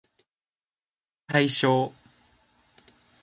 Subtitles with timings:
[1.27, 1.93] 対象